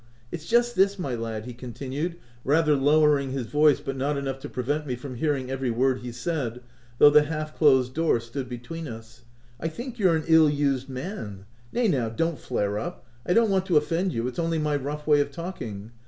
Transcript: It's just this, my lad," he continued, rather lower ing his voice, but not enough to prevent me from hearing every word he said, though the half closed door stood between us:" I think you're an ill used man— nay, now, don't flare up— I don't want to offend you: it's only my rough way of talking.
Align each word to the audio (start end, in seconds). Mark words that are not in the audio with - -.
It's 0.31 0.47
just 0.47 0.75
this, 0.75 0.97
my 0.97 1.13
lad," 1.13 1.45
he 1.45 1.53
continued, 1.53 2.15
rather 2.43 2.75
lower 2.75 3.19
ing 3.19 3.33
his 3.33 3.45
voice, 3.45 3.79
but 3.79 3.95
not 3.95 4.17
enough 4.17 4.39
to 4.39 4.49
prevent 4.49 4.87
me 4.87 4.95
from 4.95 5.13
hearing 5.13 5.51
every 5.51 5.69
word 5.69 5.99
he 5.99 6.11
said, 6.11 6.61
though 6.97 7.11
the 7.11 7.25
half 7.25 7.55
closed 7.55 7.93
door 7.93 8.19
stood 8.19 8.49
between 8.49 8.87
us:" 8.87 9.21
I 9.59 9.67
think 9.67 9.99
you're 9.99 10.15
an 10.15 10.23
ill 10.25 10.49
used 10.49 10.89
man— 10.89 11.45
nay, 11.71 11.87
now, 11.87 12.09
don't 12.09 12.39
flare 12.39 12.79
up— 12.79 13.05
I 13.27 13.33
don't 13.33 13.51
want 13.51 13.67
to 13.67 13.77
offend 13.77 14.11
you: 14.11 14.27
it's 14.27 14.39
only 14.39 14.57
my 14.57 14.75
rough 14.75 15.05
way 15.05 15.21
of 15.21 15.29
talking. 15.29 15.91